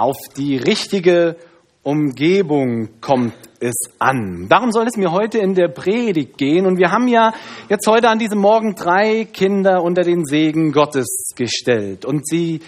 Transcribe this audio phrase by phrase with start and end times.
[0.00, 1.36] Auf die richtige
[1.82, 4.46] Umgebung kommt es an.
[4.48, 6.64] Darum soll es mir heute in der Predigt gehen.
[6.64, 7.34] Und wir haben ja
[7.68, 12.06] jetzt heute an diesem Morgen drei Kinder unter den Segen Gottes gestellt.
[12.06, 12.60] Und sie,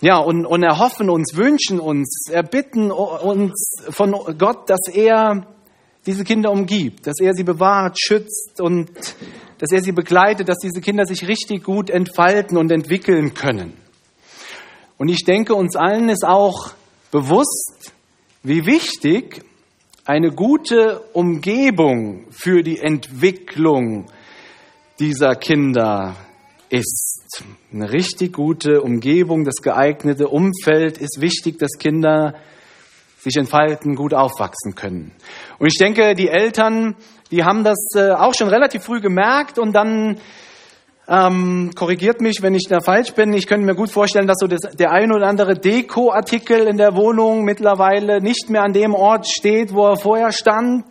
[0.00, 5.46] ja, und, und erhoffen uns, wünschen uns, erbitten uns von Gott, dass er
[6.06, 8.90] diese Kinder umgibt, dass er sie bewahrt, schützt und
[9.58, 13.74] dass er sie begleitet, dass diese Kinder sich richtig gut entfalten und entwickeln können.
[14.98, 16.72] Und ich denke, uns allen ist auch
[17.12, 17.92] bewusst,
[18.42, 19.44] wie wichtig
[20.04, 24.06] eine gute Umgebung für die Entwicklung
[24.98, 26.16] dieser Kinder
[26.68, 27.44] ist.
[27.72, 32.34] Eine richtig gute Umgebung, das geeignete Umfeld ist wichtig, dass Kinder
[33.20, 35.12] sich entfalten, gut aufwachsen können.
[35.58, 36.96] Und ich denke, die Eltern,
[37.30, 40.18] die haben das äh, auch schon relativ früh gemerkt und dann
[41.08, 43.32] ähm, korrigiert mich, wenn ich da falsch bin.
[43.32, 46.94] Ich könnte mir gut vorstellen, dass so das, der ein oder andere Dekoartikel in der
[46.96, 50.84] Wohnung mittlerweile nicht mehr an dem Ort steht, wo er vorher stand.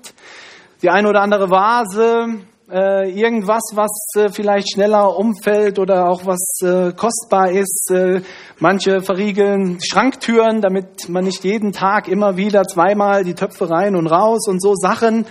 [0.82, 2.40] Die ein oder andere Vase,
[2.72, 7.92] äh, irgendwas, was äh, vielleicht schneller umfällt oder auch was äh, kostbar ist.
[7.92, 8.22] Äh,
[8.58, 14.08] manche verriegeln Schranktüren, damit man nicht jeden Tag immer wieder zweimal die Töpfe rein und
[14.08, 15.28] raus und so Sachen.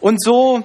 [0.00, 0.62] Und so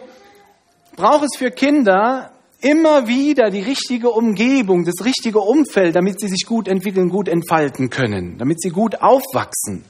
[0.95, 2.31] braucht es für Kinder
[2.65, 7.91] immer wieder die richtige Umgebung, das richtige Umfeld, damit sie sich gut entwickeln, gut entfalten
[7.91, 9.83] können, damit sie gut aufwachsen.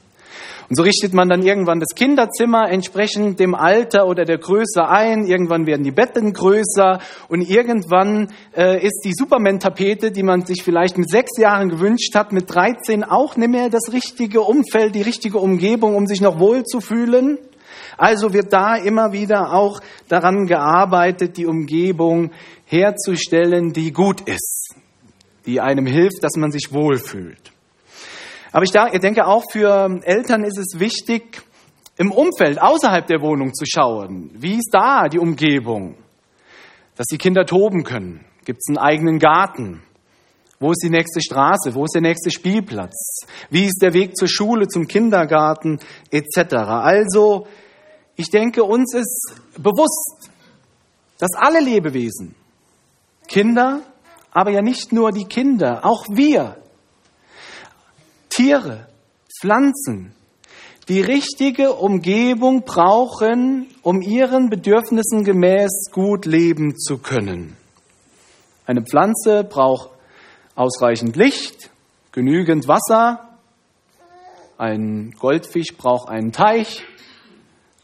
[0.68, 5.24] Und so richtet man dann irgendwann das Kinderzimmer entsprechend dem Alter oder der Größe ein.
[5.24, 10.98] Irgendwann werden die Betten größer und irgendwann äh, ist die Superman-Tapete, die man sich vielleicht
[10.98, 15.38] mit sechs Jahren gewünscht hat, mit 13 auch nicht mehr das richtige Umfeld, die richtige
[15.38, 17.38] Umgebung, um sich noch wohl zu fühlen.
[17.96, 22.30] Also wird da immer wieder auch daran gearbeitet, die Umgebung
[22.64, 24.74] herzustellen, die gut ist,
[25.46, 27.52] die einem hilft, dass man sich wohlfühlt.
[28.52, 31.42] Aber ich denke auch für Eltern ist es wichtig,
[31.98, 34.30] im Umfeld außerhalb der Wohnung zu schauen.
[34.34, 35.96] Wie ist da die Umgebung?
[36.96, 38.24] Dass die Kinder toben können.
[38.44, 39.82] Gibt es einen eigenen Garten?
[40.58, 41.74] Wo ist die nächste Straße?
[41.74, 43.26] Wo ist der nächste Spielplatz?
[43.50, 45.78] Wie ist der Weg zur Schule, zum Kindergarten
[46.10, 46.54] etc.?
[46.54, 47.46] Also,
[48.16, 50.30] ich denke, uns ist bewusst,
[51.18, 52.34] dass alle Lebewesen
[53.28, 53.82] Kinder,
[54.30, 56.56] aber ja nicht nur die Kinder, auch wir,
[58.28, 58.86] Tiere,
[59.40, 60.14] Pflanzen,
[60.88, 67.56] die richtige Umgebung brauchen, um ihren Bedürfnissen gemäß gut leben zu können.
[68.66, 69.90] Eine Pflanze braucht
[70.54, 71.70] ausreichend Licht,
[72.12, 73.36] genügend Wasser,
[74.58, 76.84] ein Goldfisch braucht einen Teich,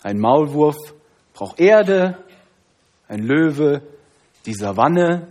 [0.02, 0.76] ein Maulwurf
[1.34, 2.22] braucht Erde,
[3.08, 3.82] ein Löwe
[4.46, 5.28] die Savanne.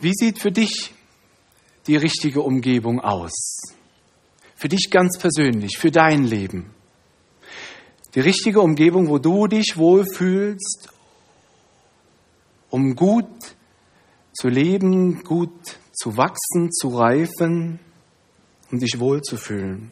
[0.00, 0.92] Wie sieht für dich
[1.86, 3.32] die richtige Umgebung aus?
[4.54, 6.74] Für dich ganz persönlich, für dein Leben.
[8.14, 10.88] Die richtige Umgebung, wo du dich wohlfühlst,
[12.70, 13.26] um gut
[14.32, 17.80] zu leben, gut zu wachsen, zu reifen,
[18.70, 19.90] um dich wohlzufühlen.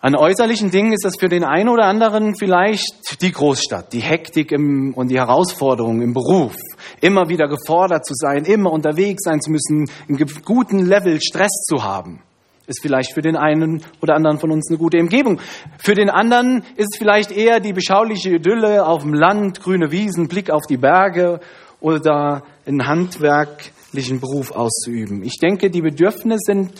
[0.00, 4.52] An äußerlichen Dingen ist das für den einen oder anderen vielleicht die Großstadt, die Hektik
[4.52, 6.54] im, und die Herausforderungen im Beruf,
[7.00, 11.82] immer wieder gefordert zu sein, immer unterwegs sein zu müssen, einen guten Level Stress zu
[11.82, 12.22] haben.
[12.68, 15.40] Ist vielleicht für den einen oder anderen von uns eine gute Umgebung.
[15.78, 20.28] Für den anderen ist es vielleicht eher die beschauliche Idylle auf dem Land, grüne Wiesen,
[20.28, 21.40] Blick auf die Berge
[21.80, 25.24] oder einen handwerklichen Beruf auszuüben.
[25.24, 26.72] Ich denke, die Bedürfnisse sind,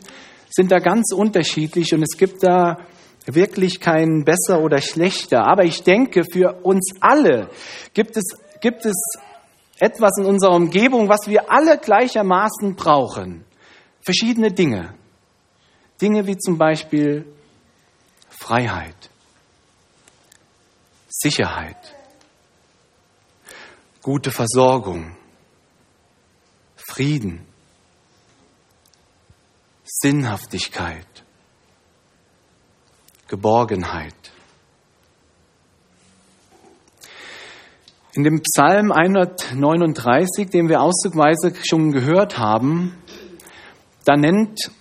[0.50, 2.76] sind da ganz unterschiedlich und es gibt da
[3.34, 5.47] wirklich kein besser oder schlechter.
[5.47, 7.50] Aber ich denke, für uns alle
[7.94, 8.25] gibt es,
[8.61, 8.97] gibt es
[9.78, 13.44] etwas in unserer Umgebung, was wir alle gleichermaßen brauchen.
[14.00, 14.94] Verschiedene Dinge.
[16.00, 17.27] Dinge wie zum Beispiel
[18.28, 19.11] Freiheit,
[21.09, 21.97] Sicherheit,
[24.00, 25.16] gute Versorgung,
[26.77, 27.45] Frieden,
[29.84, 31.24] Sinnhaftigkeit,
[33.28, 34.15] Geborgenheit.
[38.15, 42.97] In dem Psalm 139, den wir auszugweise schon gehört haben,
[44.04, 44.72] da nennt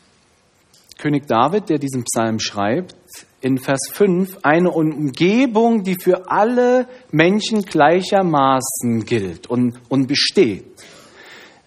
[0.98, 2.96] König David, der diesen Psalm schreibt,
[3.42, 10.66] in Vers 5 eine Umgebung, die für alle Menschen gleichermaßen gilt und, und besteht.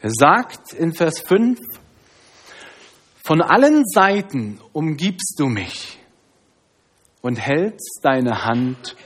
[0.01, 1.61] Er sagt in Vers 5,
[3.23, 6.00] von allen Seiten umgibst du mich
[7.23, 8.97] und hältst deine Hand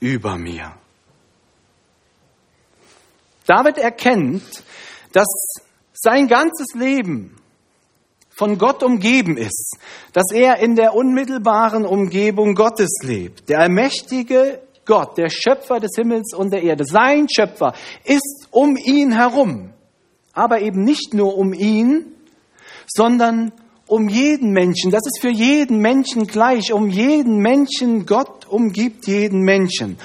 [0.00, 0.72] über mir.
[3.46, 4.64] David erkennt,
[5.12, 5.26] dass
[5.92, 7.36] sein ganzes Leben
[8.36, 9.78] von Gott umgeben ist,
[10.12, 13.48] dass er in der unmittelbaren Umgebung Gottes lebt.
[13.48, 17.74] Der allmächtige Gott, der Schöpfer des Himmels und der Erde, sein Schöpfer,
[18.04, 19.72] ist um ihn herum.
[20.32, 22.12] Aber eben nicht nur um ihn,
[22.86, 23.52] sondern
[23.86, 24.90] um jeden Menschen.
[24.90, 26.72] Das ist für jeden Menschen gleich.
[26.72, 28.06] Um jeden Menschen.
[28.06, 29.98] Gott umgibt jeden Menschen.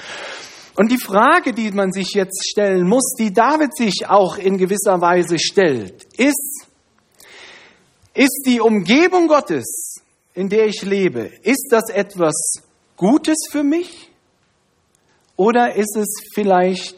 [0.74, 5.00] Und die Frage, die man sich jetzt stellen muss, die David sich auch in gewisser
[5.00, 6.66] Weise stellt, ist,
[8.14, 10.00] ist die Umgebung Gottes,
[10.34, 12.34] in der ich lebe, ist das etwas
[12.96, 14.08] Gutes für mich
[15.36, 16.96] oder ist es vielleicht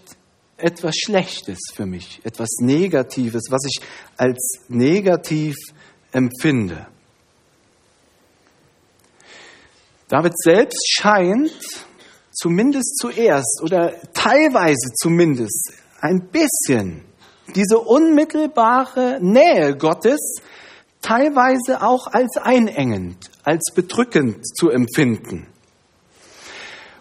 [0.57, 3.81] etwas Schlechtes für mich, etwas Negatives, was ich
[4.17, 5.57] als negativ
[6.15, 6.87] empfinde?
[10.09, 11.87] David selbst scheint
[12.31, 17.03] zumindest zuerst oder teilweise zumindest ein bisschen
[17.55, 20.41] diese unmittelbare Nähe Gottes
[21.01, 25.47] teilweise auch als einengend, als bedrückend zu empfinden.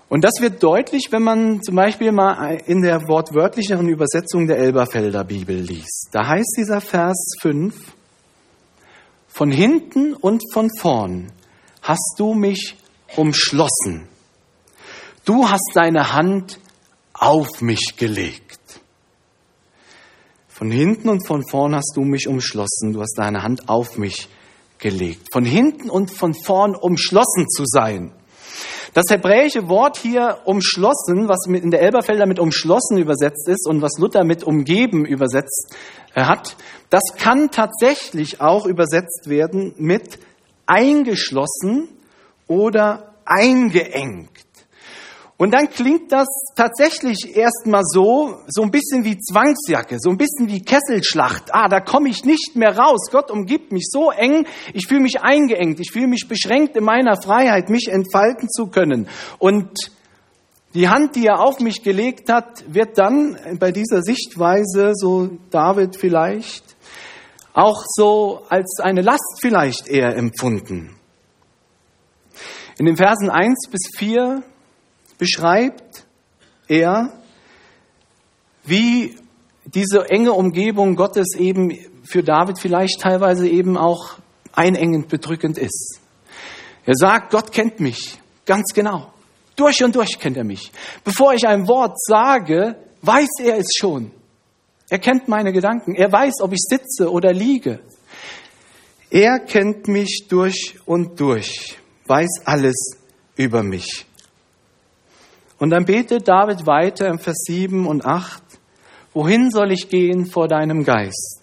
[0.09, 5.24] Und das wird deutlich, wenn man zum Beispiel mal in der wortwörtlicheren Übersetzung der Elberfelder
[5.24, 6.09] Bibel liest.
[6.12, 7.93] Da heißt dieser Vers 5,
[9.33, 11.31] von hinten und von vorn
[11.81, 12.77] hast du mich
[13.15, 14.07] umschlossen.
[15.25, 16.59] Du hast deine Hand
[17.13, 18.59] auf mich gelegt.
[20.47, 22.94] Von hinten und von vorn hast du mich umschlossen.
[22.94, 24.30] Du hast deine Hand auf mich
[24.77, 25.30] gelegt.
[25.31, 28.13] Von hinten und von vorn umschlossen zu sein.
[28.94, 33.97] Das hebräische Wort hier umschlossen, was in der Elberfelder mit umschlossen übersetzt ist und was
[33.97, 35.75] Luther mit umgeben übersetzt
[36.15, 36.56] hat,
[36.89, 40.19] das kann tatsächlich auch übersetzt werden mit
[40.65, 41.89] eingeschlossen
[42.48, 44.30] oder eingeengt.
[45.38, 50.48] Und dann klingt das tatsächlich erstmal so, so ein bisschen wie Zwangsjacke, so ein bisschen
[50.48, 51.54] wie Kesselschlacht.
[51.54, 53.09] Ah, da komme ich nicht mehr raus.
[53.12, 57.19] Gott umgibt mich so eng, ich fühle mich eingeengt, ich fühle mich beschränkt in meiner
[57.19, 59.09] Freiheit, mich entfalten zu können.
[59.39, 59.71] Und
[60.73, 65.95] die Hand, die er auf mich gelegt hat, wird dann bei dieser Sichtweise, so David
[65.95, 66.75] vielleicht,
[67.53, 70.95] auch so als eine Last vielleicht eher empfunden.
[72.79, 74.41] In den Versen 1 bis 4
[75.19, 76.07] beschreibt
[76.67, 77.13] er,
[78.63, 79.15] wie
[79.65, 84.15] diese enge Umgebung Gottes eben für David vielleicht teilweise eben auch
[84.53, 85.99] einengend bedrückend ist.
[86.85, 89.12] Er sagt, Gott kennt mich ganz genau.
[89.55, 90.71] Durch und durch kennt er mich.
[91.03, 94.11] Bevor ich ein Wort sage, weiß er es schon.
[94.89, 95.95] Er kennt meine Gedanken.
[95.95, 97.79] Er weiß, ob ich sitze oder liege.
[99.09, 101.77] Er kennt mich durch und durch,
[102.07, 102.97] weiß alles
[103.35, 104.07] über mich.
[105.59, 108.41] Und dann betet David weiter im Vers 7 und 8,
[109.13, 111.43] wohin soll ich gehen vor deinem Geist?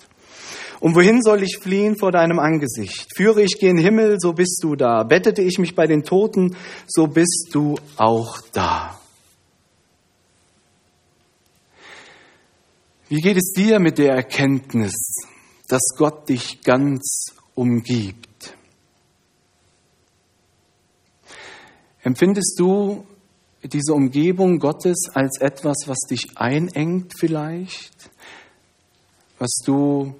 [0.80, 3.06] Und wohin soll ich fliehen vor deinem Angesicht?
[3.14, 5.02] Führe ich gen Himmel, so bist du da.
[5.02, 6.56] Bettete ich mich bei den Toten,
[6.86, 8.98] so bist du auch da.
[13.10, 14.94] Wie geht es dir mit der Erkenntnis,
[15.68, 18.54] dass Gott dich ganz umgibt?
[22.02, 23.04] Empfindest du
[23.62, 28.10] diese Umgebung Gottes als etwas, was dich einengt vielleicht,
[29.38, 30.14] was du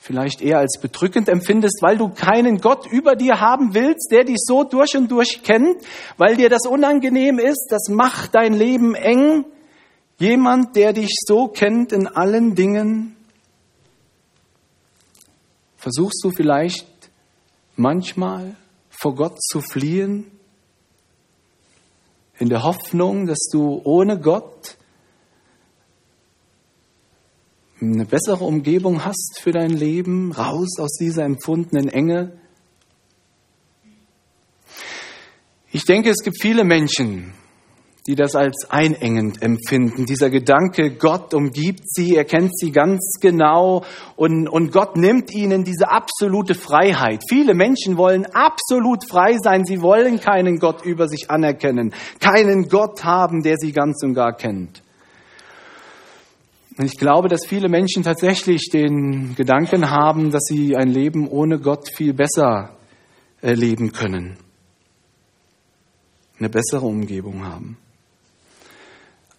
[0.00, 4.38] vielleicht eher als bedrückend empfindest, weil du keinen Gott über dir haben willst, der dich
[4.38, 5.76] so durch und durch kennt,
[6.16, 9.44] weil dir das unangenehm ist, das macht dein Leben eng.
[10.18, 13.14] Jemand, der dich so kennt in allen Dingen,
[15.76, 16.88] versuchst du vielleicht
[17.76, 18.56] manchmal
[18.90, 20.30] vor Gott zu fliehen,
[22.38, 24.76] in der Hoffnung, dass du ohne Gott
[27.80, 32.32] eine bessere Umgebung hast für dein Leben, raus aus dieser empfundenen Enge.
[35.72, 37.32] Ich denke, es gibt viele Menschen,
[38.06, 40.04] die das als einengend empfinden.
[40.04, 43.84] Dieser Gedanke, Gott umgibt sie, er kennt sie ganz genau
[44.16, 47.22] und, und Gott nimmt ihnen diese absolute Freiheit.
[47.28, 53.04] Viele Menschen wollen absolut frei sein, sie wollen keinen Gott über sich anerkennen, keinen Gott
[53.04, 54.82] haben, der sie ganz und gar kennt.
[56.80, 61.58] Und ich glaube, dass viele Menschen tatsächlich den Gedanken haben, dass sie ein Leben ohne
[61.58, 62.74] Gott viel besser
[63.42, 64.38] erleben können,
[66.38, 67.76] eine bessere Umgebung haben.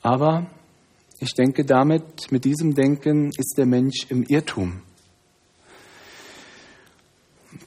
[0.03, 0.51] Aber
[1.19, 4.83] ich denke damit, mit diesem Denken ist der Mensch im Irrtum.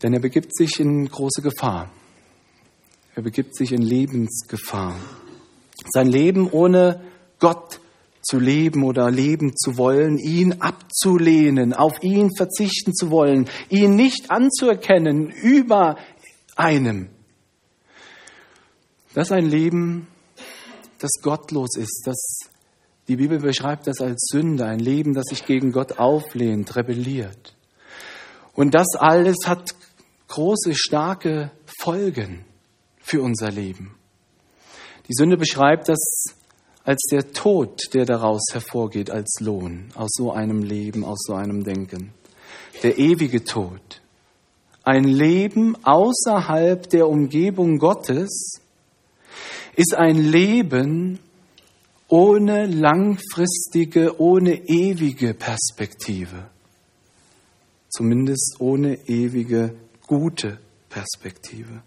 [0.04, 1.90] Denn er begibt sich in große Gefahr.
[3.16, 4.94] Er begibt sich in Lebensgefahr.
[5.92, 7.00] Sein Leben ohne
[7.40, 7.80] Gott
[8.24, 14.30] zu leben oder leben zu wollen, ihn abzulehnen, auf ihn verzichten zu wollen, ihn nicht
[14.30, 15.96] anzuerkennen über
[16.56, 17.08] einem.
[19.14, 20.08] Das ist ein Leben,
[20.98, 22.40] das gottlos ist, das
[23.06, 27.54] die Bibel beschreibt das als Sünde, ein Leben, das sich gegen Gott auflehnt, rebelliert.
[28.54, 29.74] Und das alles hat
[30.28, 31.50] große, starke
[31.80, 32.46] Folgen
[32.98, 33.94] für unser Leben.
[35.08, 35.98] Die Sünde beschreibt das
[36.84, 41.64] als der Tod, der daraus hervorgeht, als Lohn aus so einem Leben, aus so einem
[41.64, 42.12] Denken.
[42.82, 44.02] Der ewige Tod.
[44.82, 48.60] Ein Leben außerhalb der Umgebung Gottes
[49.76, 51.18] ist ein Leben
[52.08, 56.50] ohne langfristige, ohne ewige Perspektive.
[57.88, 59.74] Zumindest ohne ewige,
[60.06, 60.58] gute
[60.90, 61.82] Perspektive.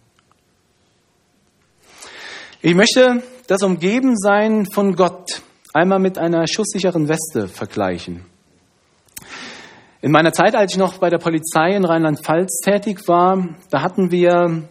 [2.62, 5.42] Ich möchte das Umgebensein von Gott
[5.74, 8.26] einmal mit einer schusssicheren Weste vergleichen.
[10.02, 14.12] In meiner Zeit, als ich noch bei der Polizei in Rheinland-Pfalz tätig war, da hatten
[14.12, 14.64] wir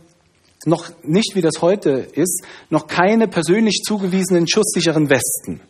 [0.66, 5.60] noch nicht, wie das heute ist, noch keine persönlich zugewiesenen schusssicheren Westen.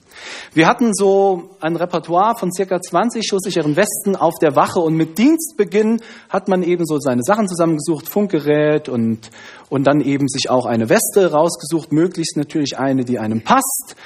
[0.55, 5.19] Wir hatten so ein Repertoire von circa 20 schusssicheren Westen auf der Wache und mit
[5.19, 9.31] Dienstbeginn hat man eben so seine Sachen zusammengesucht, Funkgerät und,
[9.69, 13.97] und dann eben sich auch eine Weste rausgesucht, möglichst natürlich eine, die einem passt.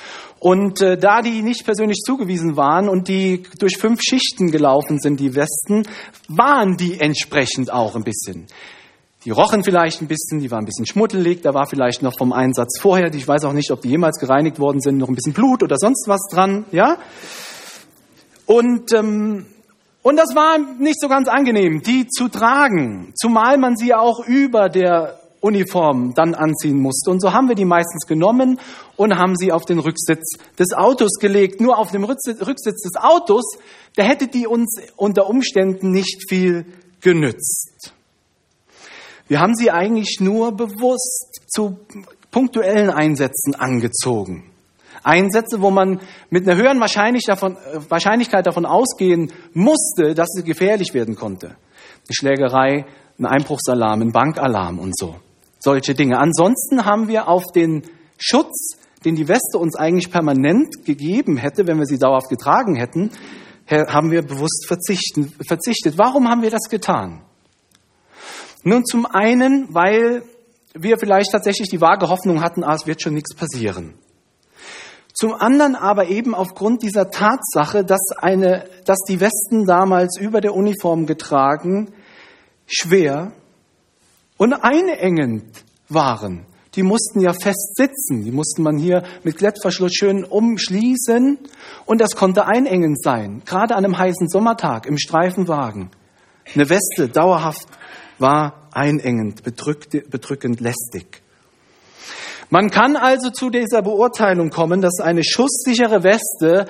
[0.40, 5.20] Und äh, da die nicht persönlich zugewiesen waren und die durch fünf Schichten gelaufen sind,
[5.20, 5.82] die Westen,
[6.28, 8.46] waren die entsprechend auch ein bisschen.
[9.24, 12.32] Die rochen vielleicht ein bisschen, die waren ein bisschen schmuddelig, da war vielleicht noch vom
[12.32, 15.34] Einsatz vorher, ich weiß auch nicht, ob die jemals gereinigt worden sind, noch ein bisschen
[15.34, 16.96] Blut oder sonst was dran, ja.
[18.46, 19.44] Und, ähm,
[20.02, 24.70] und das war nicht so ganz angenehm, die zu tragen, zumal man sie auch über
[24.70, 27.10] der Uniform dann anziehen musste.
[27.10, 28.58] Und so haben wir die meistens genommen
[28.96, 31.60] und haben sie auf den Rücksitz des Autos gelegt.
[31.60, 33.44] Nur auf dem Rücksitz des Autos,
[33.96, 36.66] da hätte die uns unter Umständen nicht viel
[37.00, 37.92] genützt.
[39.30, 41.78] Wir haben sie eigentlich nur bewusst zu
[42.32, 44.50] punktuellen Einsätzen angezogen.
[45.04, 51.46] Einsätze, wo man mit einer höheren Wahrscheinlichkeit davon ausgehen musste, dass sie gefährlich werden konnte.
[51.46, 51.56] Eine
[52.10, 52.86] Schlägerei,
[53.20, 55.14] ein Einbruchsalarm, ein Bankalarm und so.
[55.60, 56.18] Solche Dinge.
[56.18, 57.84] Ansonsten haben wir auf den
[58.18, 63.12] Schutz, den die Weste uns eigentlich permanent gegeben hätte, wenn wir sie dauerhaft getragen hätten,
[63.68, 65.98] haben wir bewusst verzichtet.
[65.98, 67.22] Warum haben wir das getan?
[68.62, 70.22] Nun zum einen, weil
[70.74, 73.94] wir vielleicht tatsächlich die vage Hoffnung hatten, ah, es wird schon nichts passieren.
[75.12, 80.54] Zum anderen aber eben aufgrund dieser Tatsache, dass, eine, dass die Westen damals über der
[80.54, 81.92] Uniform getragen
[82.66, 83.32] schwer
[84.36, 86.46] und einengend waren.
[86.76, 91.38] Die mussten ja fest sitzen, die musste man hier mit Klettverschluss schön umschließen
[91.84, 95.90] und das konnte einengend sein, gerade an einem heißen Sommertag im Streifenwagen.
[96.54, 97.66] Eine Weste dauerhaft
[98.20, 101.22] war einengend, bedrückend, lästig.
[102.50, 106.66] Man kann also zu dieser Beurteilung kommen, dass eine schusssichere Weste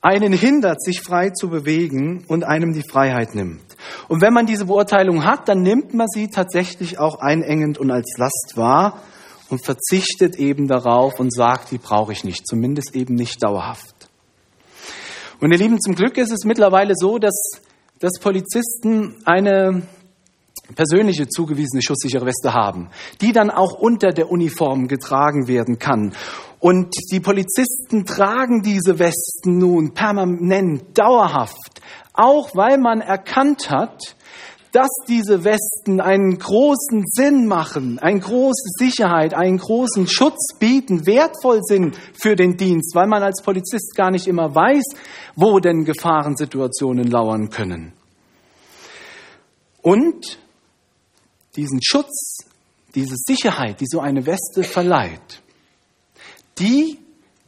[0.00, 3.60] einen hindert, sich frei zu bewegen und einem die Freiheit nimmt.
[4.08, 8.16] Und wenn man diese Beurteilung hat, dann nimmt man sie tatsächlich auch einengend und als
[8.16, 9.02] Last wahr
[9.50, 14.08] und verzichtet eben darauf und sagt, die brauche ich nicht, zumindest eben nicht dauerhaft.
[15.40, 17.52] Und ihr Lieben, zum Glück ist es mittlerweile so, dass,
[17.98, 19.82] dass Polizisten eine
[20.74, 26.12] persönliche zugewiesene schusssichere Weste haben, die dann auch unter der Uniform getragen werden kann.
[26.58, 31.80] Und die Polizisten tragen diese Westen nun permanent, dauerhaft,
[32.12, 34.14] auch weil man erkannt hat,
[34.72, 41.60] dass diese Westen einen großen Sinn machen, eine große Sicherheit, einen großen Schutz bieten, wertvoll
[41.62, 44.84] sind für den Dienst, weil man als Polizist gar nicht immer weiß,
[45.34, 47.92] wo denn Gefahrensituationen lauern können.
[49.82, 50.38] Und
[51.56, 52.38] diesen Schutz,
[52.94, 55.42] diese Sicherheit, die so eine Weste verleiht,
[56.58, 56.98] die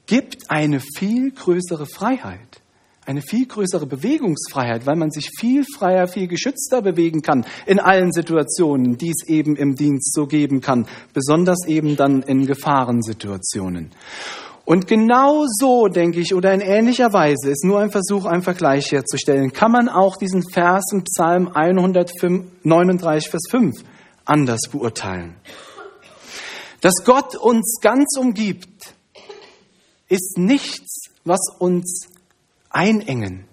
[0.06, 2.60] gibt eine viel größere Freiheit,
[3.04, 8.12] eine viel größere Bewegungsfreiheit, weil man sich viel freier, viel geschützter bewegen kann in allen
[8.12, 13.90] Situationen, die es eben im Dienst so geben kann, besonders eben dann in Gefahrensituationen.
[14.64, 18.92] Und genau so, denke ich, oder in ähnlicher Weise, ist nur ein Versuch, einen Vergleich
[18.92, 23.74] herzustellen, kann man auch diesen Vers im Psalm 139, Vers 5
[24.24, 25.34] anders beurteilen.
[26.80, 28.94] Dass Gott uns ganz umgibt,
[30.08, 32.08] ist nichts, was uns
[32.70, 33.44] einengen,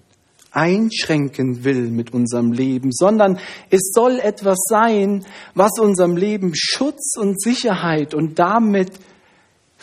[0.51, 3.39] einschränken will mit unserem Leben, sondern
[3.69, 8.91] es soll etwas sein, was unserem Leben Schutz und Sicherheit und damit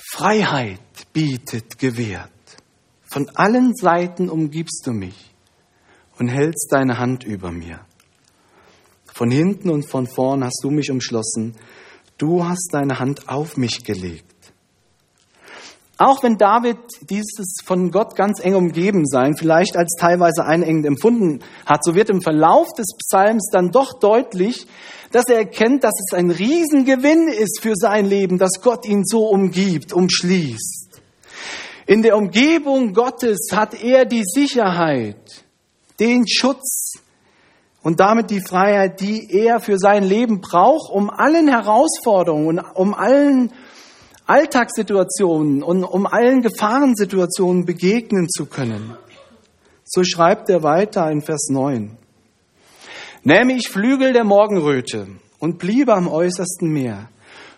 [0.09, 0.79] Freiheit
[1.13, 2.31] bietet, gewährt.
[3.03, 5.35] Von allen Seiten umgibst du mich
[6.19, 7.81] und hältst deine Hand über mir.
[9.13, 11.57] Von hinten und von vorn hast du mich umschlossen.
[12.19, 14.26] Du hast deine Hand auf mich gelegt.
[15.99, 16.77] Auch wenn David
[17.09, 22.11] dieses von Gott ganz eng umgeben sein vielleicht als teilweise einengend empfunden hat, so wird
[22.11, 24.67] im Verlauf des Psalms dann doch deutlich,
[25.11, 29.27] dass er erkennt, dass es ein Riesengewinn ist für sein Leben, dass Gott ihn so
[29.29, 31.01] umgibt, umschließt.
[31.87, 35.45] In der Umgebung Gottes hat er die Sicherheit,
[35.99, 36.95] den Schutz
[37.83, 42.93] und damit die Freiheit, die er für sein Leben braucht, um allen Herausforderungen und um
[42.93, 43.53] allen
[44.27, 48.97] Alltagssituationen und um allen Gefahrensituationen begegnen zu können.
[49.85, 51.97] So schreibt er weiter in Vers 9.
[53.23, 55.07] Nähme ich Flügel der Morgenröte
[55.39, 57.09] und bliebe am äußersten Meer,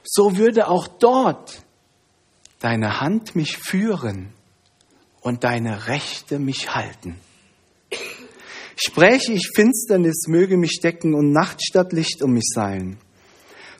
[0.04, 1.62] so würde auch dort
[2.60, 4.32] deine Hand mich führen
[5.20, 7.16] und deine Rechte mich halten.
[8.76, 12.98] Spräche ich Finsternis, möge mich decken und Nacht statt Licht um mich sein.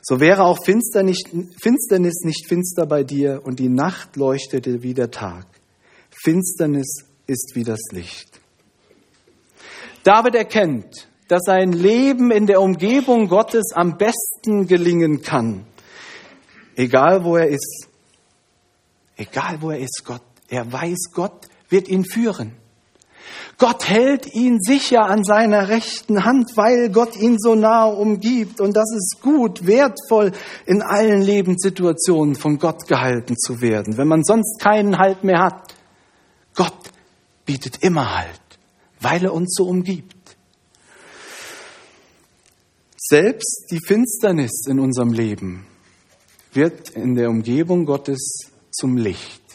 [0.09, 1.21] So wäre auch Finsternis
[2.23, 5.45] nicht finster bei dir und die Nacht leuchtete wie der Tag.
[6.09, 8.41] Finsternis ist wie das Licht.
[10.03, 15.67] David erkennt, dass sein Leben in der Umgebung Gottes am besten gelingen kann.
[16.75, 17.87] Egal wo er ist.
[19.15, 20.23] Egal wo er ist, Gott.
[20.49, 22.53] Er weiß, Gott wird ihn führen.
[23.59, 28.61] Gott hält ihn sicher an seiner rechten Hand, weil Gott ihn so nahe umgibt.
[28.61, 30.31] Und das ist gut, wertvoll,
[30.65, 35.75] in allen Lebenssituationen von Gott gehalten zu werden, wenn man sonst keinen Halt mehr hat.
[36.55, 36.73] Gott
[37.45, 38.39] bietet immer Halt,
[39.01, 40.15] weil er uns so umgibt.
[42.95, 45.65] Selbst die Finsternis in unserem Leben
[46.53, 49.48] wird in der Umgebung Gottes zum Licht.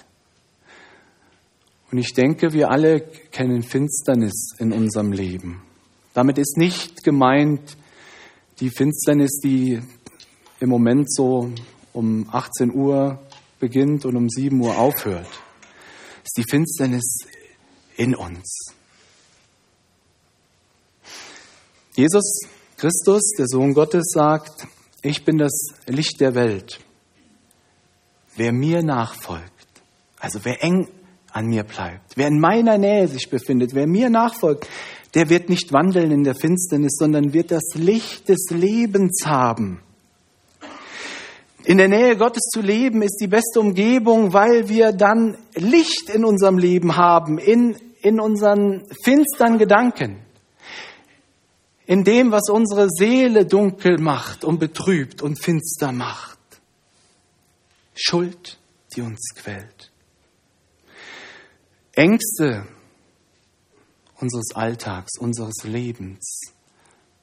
[1.95, 5.63] Und ich denke, wir alle kennen Finsternis in unserem Leben.
[6.13, 7.77] Damit ist nicht gemeint
[8.59, 9.81] die Finsternis, die
[10.59, 11.53] im Moment so
[11.93, 13.21] um 18 Uhr
[13.61, 15.29] beginnt und um 7 Uhr aufhört.
[16.25, 17.19] Es ist die Finsternis
[17.97, 18.75] in uns.
[21.95, 22.41] Jesus
[22.77, 24.67] Christus, der Sohn Gottes, sagt,
[25.03, 26.81] ich bin das Licht der Welt.
[28.35, 29.69] Wer mir nachfolgt,
[30.19, 30.89] also wer eng
[31.35, 34.69] an mir bleibt, wer in meiner Nähe sich befindet, wer mir nachfolgt,
[35.15, 39.81] der wird nicht wandeln in der Finsternis, sondern wird das Licht des Lebens haben.
[41.65, 46.25] In der Nähe Gottes zu leben ist die beste Umgebung, weil wir dann Licht in
[46.25, 50.19] unserem Leben haben, in, in unseren finstern Gedanken,
[51.87, 56.39] in dem, was unsere Seele dunkel macht und betrübt und finster macht.
[57.95, 58.59] Schuld,
[58.95, 59.91] die uns quält.
[61.97, 62.67] Ängste
[64.21, 66.41] unseres Alltags, unseres Lebens.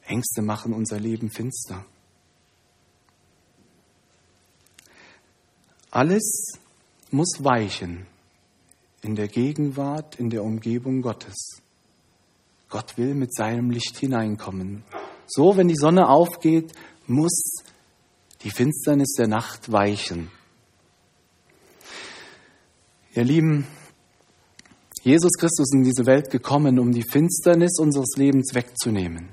[0.04, 1.86] Ängste machen unser Leben finster.
[5.90, 6.54] Alles
[7.10, 8.08] muss weichen
[9.02, 11.62] in der Gegenwart, in der Umgebung Gottes.
[12.70, 14.84] Gott will mit seinem Licht hineinkommen.
[15.28, 16.72] So, wenn die Sonne aufgeht,
[17.08, 17.64] muss
[18.44, 20.32] die Finsternis der Nacht weichen.
[23.14, 23.68] Ihr Lieben,
[25.04, 29.30] Jesus Christus ist in diese Welt gekommen, um die Finsternis unseres Lebens wegzunehmen.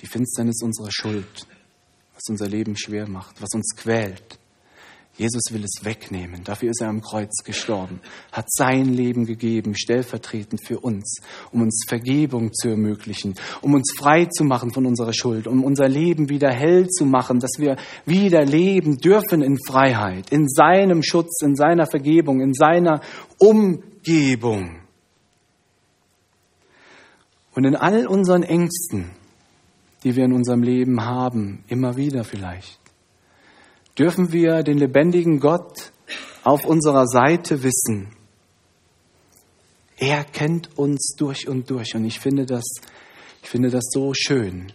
[0.00, 1.46] Die Finsternis unserer Schuld,
[2.14, 4.38] was unser Leben schwer macht, was uns quält.
[5.18, 6.42] Jesus will es wegnehmen.
[6.44, 8.00] Dafür ist er am Kreuz gestorben,
[8.32, 11.20] hat sein Leben gegeben, stellvertretend für uns,
[11.52, 15.86] um uns Vergebung zu ermöglichen, um uns frei zu machen von unserer Schuld, um unser
[15.86, 21.42] Leben wieder hell zu machen, dass wir wieder leben dürfen in Freiheit, in seinem Schutz,
[21.42, 23.02] in seiner Vergebung, in seiner
[24.02, 24.80] Umgebung.
[27.54, 29.10] Und in all unseren Ängsten,
[30.02, 32.80] die wir in unserem Leben haben, immer wieder vielleicht,
[33.96, 35.92] dürfen wir den lebendigen Gott
[36.42, 38.08] auf unserer Seite wissen.
[39.98, 42.64] Er kennt uns durch und durch und ich finde das,
[43.42, 44.72] ich finde das so schön,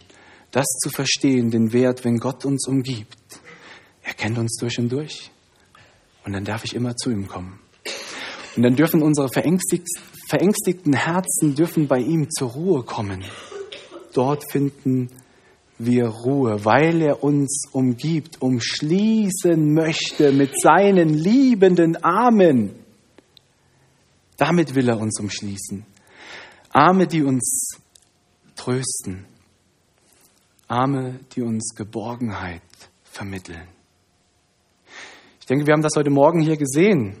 [0.52, 3.40] das zu verstehen, den Wert, wenn Gott uns umgibt.
[4.04, 5.30] Er kennt uns durch und durch
[6.24, 7.60] und dann darf ich immer zu ihm kommen.
[8.58, 13.22] Und dann dürfen unsere verängstigten Herzen dürfen bei ihm zur Ruhe kommen.
[14.12, 15.10] Dort finden
[15.78, 22.74] wir Ruhe, weil er uns umgibt, umschließen möchte mit seinen liebenden Armen.
[24.38, 25.86] Damit will er uns umschließen.
[26.72, 27.78] Arme, die uns
[28.56, 29.24] trösten.
[30.66, 32.62] Arme, die uns Geborgenheit
[33.04, 33.68] vermitteln.
[35.38, 37.18] Ich denke, wir haben das heute Morgen hier gesehen.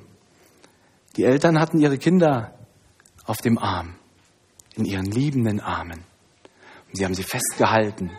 [1.18, 2.54] Die Eltern hatten ihre Kinder
[3.24, 3.96] auf dem Arm,
[4.76, 6.04] in ihren liebenden Armen.
[6.86, 8.12] Und sie haben sie festgehalten.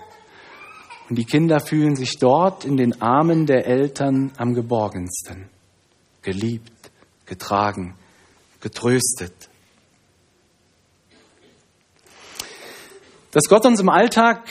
[1.09, 5.49] Und die Kinder fühlen sich dort in den Armen der Eltern am geborgensten,
[6.23, 6.91] geliebt,
[7.25, 7.95] getragen,
[8.59, 9.49] getröstet.
[13.31, 14.43] Dass Gott uns im Alltag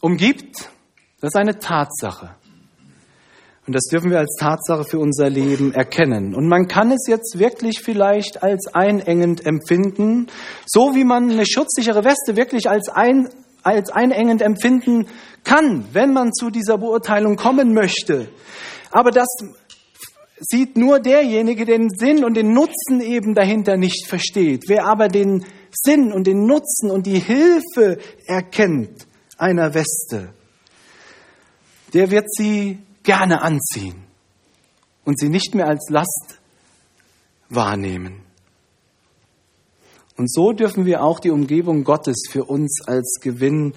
[0.00, 0.70] umgibt,
[1.20, 2.34] das ist eine Tatsache.
[3.66, 6.34] Und das dürfen wir als Tatsache für unser Leben erkennen.
[6.34, 10.26] Und man kann es jetzt wirklich vielleicht als einengend empfinden,
[10.66, 13.30] so wie man eine schutzsichere Weste wirklich als, ein,
[13.62, 15.06] als einengend empfinden
[15.44, 18.28] kann, wenn man zu dieser Beurteilung kommen möchte.
[18.90, 19.28] Aber das
[20.40, 24.64] sieht nur derjenige, der den Sinn und den Nutzen eben dahinter nicht versteht.
[24.68, 29.06] Wer aber den Sinn und den Nutzen und die Hilfe erkennt
[29.38, 30.34] einer Weste,
[31.94, 34.02] der wird sie gerne anziehen
[35.04, 36.40] und sie nicht mehr als Last
[37.48, 38.22] wahrnehmen.
[40.16, 43.74] Und so dürfen wir auch die Umgebung Gottes für uns als Gewinn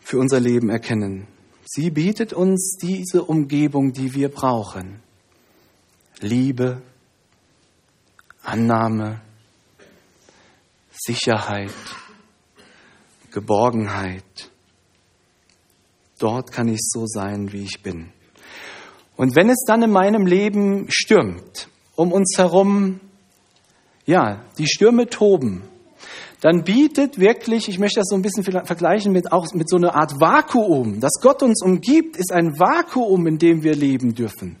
[0.00, 1.26] für unser Leben erkennen.
[1.64, 5.02] Sie bietet uns diese Umgebung, die wir brauchen.
[6.20, 6.80] Liebe,
[8.42, 9.20] Annahme,
[10.90, 11.74] Sicherheit,
[13.30, 14.50] Geborgenheit.
[16.18, 18.10] Dort kann ich so sein, wie ich bin.
[19.16, 23.00] Und wenn es dann in meinem Leben stürmt, um uns herum,
[24.06, 25.62] ja, die Stürme toben,
[26.40, 29.96] dann bietet wirklich, ich möchte das so ein bisschen vergleichen mit, auch mit so einer
[29.96, 31.00] Art Vakuum.
[31.00, 34.56] Das Gott uns umgibt, ist ein Vakuum, in dem wir leben dürfen.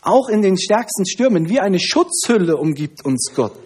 [0.00, 3.62] Auch in den stärksten Stürmen, wie eine Schutzhülle umgibt uns Gott.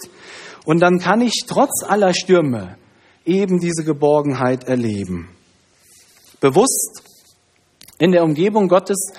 [0.65, 2.77] Und dann kann ich trotz aller Stürme
[3.25, 5.29] eben diese Geborgenheit erleben.
[6.41, 7.03] Bewusst
[7.99, 9.13] in der Umgebung Gottes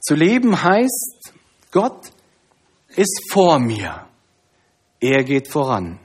[0.00, 1.32] zu leben heißt,
[1.72, 2.10] Gott
[2.96, 4.06] ist vor mir.
[5.00, 5.98] Er geht voran.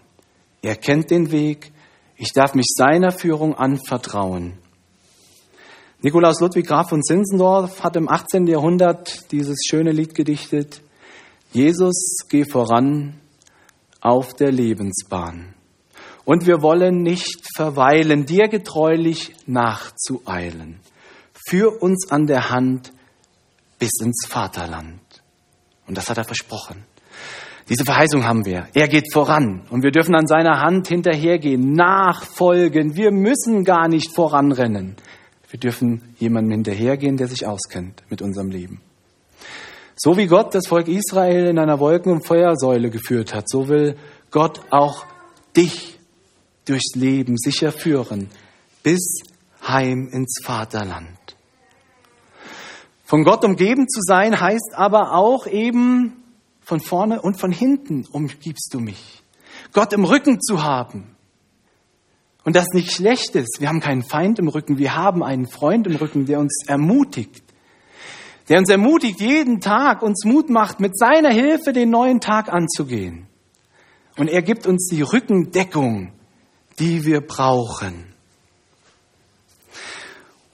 [0.62, 1.72] Er kennt den Weg.
[2.18, 4.58] Ich darf mich seiner Führung anvertrauen.
[6.02, 8.48] Nikolaus Ludwig Graf von Zinzendorf hat im 18.
[8.48, 10.82] Jahrhundert dieses schöne Lied gedichtet.
[11.52, 13.20] Jesus, geh voran
[14.02, 15.54] auf der Lebensbahn.
[16.26, 20.80] Und wir wollen nicht verweilen, dir getreulich nachzueilen
[21.48, 22.92] führ uns an der Hand
[23.80, 25.00] bis ins Vaterland.
[25.88, 26.84] Und das hat er versprochen.
[27.70, 28.68] Diese Verheißung haben wir.
[28.74, 32.96] Er geht voran und wir dürfen an seiner Hand hinterhergehen, nachfolgen.
[32.96, 34.96] Wir müssen gar nicht voranrennen.
[35.50, 38.82] Wir dürfen jemandem hinterhergehen, der sich auskennt mit unserem Leben.
[39.96, 43.96] So wie Gott das Volk Israel in einer Wolken- und Feuersäule geführt hat, so will
[44.30, 45.06] Gott auch
[45.56, 45.98] dich
[46.66, 48.30] durchs Leben sicher führen,
[48.84, 49.24] bis
[49.66, 51.25] heim ins Vaterland.
[53.06, 56.24] Von Gott umgeben zu sein heißt aber auch eben
[56.60, 59.24] von vorne und von hinten umgibst du mich.
[59.74, 61.16] Gott im Rücken zu haben.
[62.44, 63.62] Und das nicht schlecht ist.
[63.62, 64.80] Wir haben keinen Feind im Rücken.
[64.80, 67.44] Wir haben einen Freund im Rücken, der uns ermutigt.
[68.50, 73.28] Der uns ermutigt, jeden Tag uns Mut macht, mit seiner Hilfe den neuen Tag anzugehen.
[74.18, 76.12] Und er gibt uns die Rückendeckung,
[76.80, 78.15] die wir brauchen.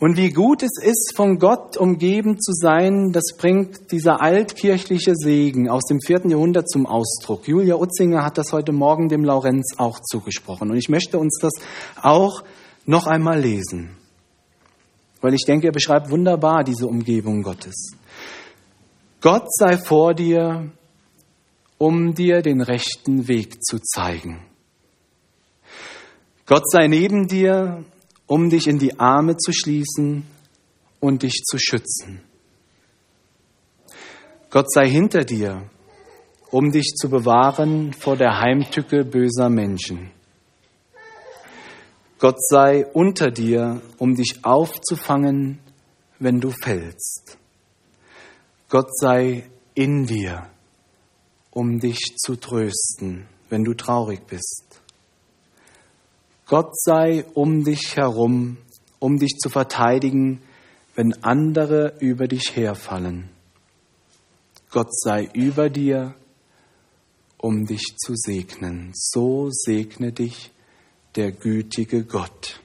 [0.02, 5.70] Und wie gut es ist, von Gott umgeben zu sein, das bringt dieser altkirchliche Segen
[5.70, 7.48] aus dem vierten Jahrhundert zum Ausdruck.
[7.48, 10.72] Julia Utzinger hat das heute Morgen dem Laurenz auch zugesprochen.
[10.72, 11.54] Und ich möchte uns das
[12.02, 12.44] auch
[12.88, 13.96] noch einmal lesen,
[15.22, 17.92] weil ich denke, er beschreibt wunderbar diese Umgebung Gottes.
[19.22, 20.72] Gott sei vor dir,
[21.78, 24.42] um dir den rechten Weg zu zeigen.
[26.48, 27.86] Gott sei neben dir,
[28.32, 30.24] um dich in die Arme zu schließen
[31.02, 32.22] und dich zu schützen.
[34.50, 35.70] Gott sei hinter dir,
[36.50, 40.12] um dich zu bewahren vor der Heimtücke böser Menschen.
[42.20, 45.60] Gott sei unter dir, um dich aufzufangen,
[46.20, 47.38] wenn du fällst.
[48.70, 50.48] Gott sei in dir,
[51.50, 54.81] um dich zu trösten, wenn du traurig bist.
[56.46, 58.58] Gott sei um dich herum,
[59.00, 60.42] um dich zu verteidigen,
[60.96, 63.30] wenn andere über dich herfallen.
[64.70, 66.16] Gott sei über dir,
[67.38, 68.92] um dich zu segnen.
[68.94, 70.52] So segne dich
[71.16, 72.60] der gütige Gott.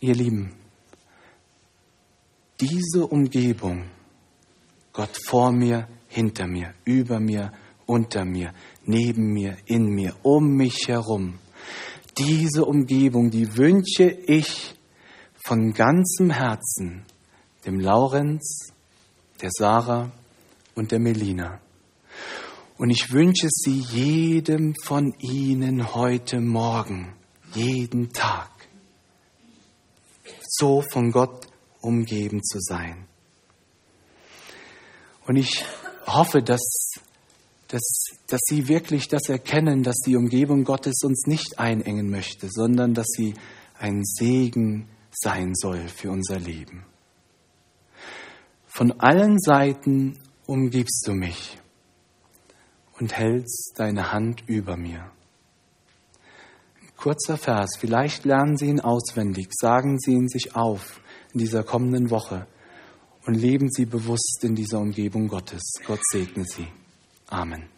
[0.00, 0.52] Ihr Lieben,
[2.60, 3.84] diese Umgebung,
[4.92, 7.52] Gott vor mir, hinter mir, über mir,
[7.86, 8.54] unter mir,
[8.86, 11.38] neben mir, in mir, um mich herum.
[12.18, 14.74] Diese Umgebung, die wünsche ich
[15.44, 17.04] von ganzem Herzen
[17.66, 18.72] dem Laurenz,
[19.40, 20.12] der Sarah
[20.74, 21.60] und der Melina.
[22.76, 27.14] Und ich wünsche sie jedem von Ihnen heute Morgen,
[27.54, 28.50] jeden Tag,
[30.42, 31.46] so von Gott
[31.80, 33.06] umgeben zu sein.
[35.26, 35.64] Und ich
[36.06, 36.60] hoffe, dass,
[37.74, 42.94] dass, dass Sie wirklich das erkennen, dass die Umgebung Gottes uns nicht einengen möchte, sondern
[42.94, 43.34] dass sie
[43.76, 46.84] ein Segen sein soll für unser Leben.
[48.68, 51.58] Von allen Seiten umgibst du mich
[53.00, 55.10] und hältst deine Hand über mir.
[56.80, 61.00] Ein kurzer Vers, vielleicht lernen Sie ihn auswendig, sagen Sie ihn sich auf
[61.32, 62.46] in dieser kommenden Woche
[63.26, 65.72] und leben Sie bewusst in dieser Umgebung Gottes.
[65.84, 66.68] Gott segne Sie.
[67.34, 67.73] Amen.